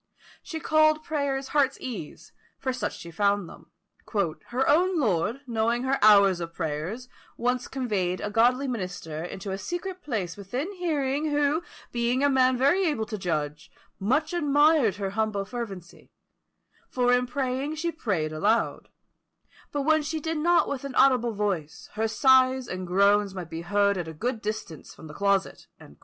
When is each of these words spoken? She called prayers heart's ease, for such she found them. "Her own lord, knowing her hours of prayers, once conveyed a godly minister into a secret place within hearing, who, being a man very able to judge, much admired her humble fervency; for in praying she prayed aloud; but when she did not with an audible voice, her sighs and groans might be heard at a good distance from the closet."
She 0.41 0.59
called 0.59 1.03
prayers 1.03 1.49
heart's 1.49 1.79
ease, 1.79 2.33
for 2.57 2.73
such 2.73 2.97
she 2.97 3.11
found 3.11 3.47
them. 3.47 3.69
"Her 4.47 4.67
own 4.67 4.99
lord, 4.99 5.41
knowing 5.45 5.83
her 5.83 5.99
hours 6.01 6.39
of 6.39 6.55
prayers, 6.55 7.07
once 7.37 7.67
conveyed 7.67 8.19
a 8.19 8.31
godly 8.31 8.67
minister 8.67 9.23
into 9.23 9.51
a 9.51 9.59
secret 9.59 10.01
place 10.01 10.35
within 10.35 10.71
hearing, 10.71 11.29
who, 11.29 11.61
being 11.91 12.23
a 12.23 12.31
man 12.31 12.57
very 12.57 12.83
able 12.87 13.05
to 13.05 13.17
judge, 13.19 13.69
much 13.99 14.33
admired 14.33 14.95
her 14.95 15.11
humble 15.11 15.45
fervency; 15.45 16.09
for 16.89 17.13
in 17.13 17.27
praying 17.27 17.75
she 17.75 17.91
prayed 17.91 18.33
aloud; 18.33 18.89
but 19.71 19.83
when 19.83 20.01
she 20.01 20.19
did 20.19 20.37
not 20.39 20.67
with 20.67 20.83
an 20.83 20.95
audible 20.95 21.35
voice, 21.35 21.89
her 21.93 22.07
sighs 22.07 22.67
and 22.67 22.87
groans 22.87 23.35
might 23.35 23.51
be 23.51 23.61
heard 23.61 23.99
at 23.99 24.07
a 24.07 24.13
good 24.13 24.41
distance 24.41 24.95
from 24.95 25.05
the 25.05 25.13
closet." 25.13 25.67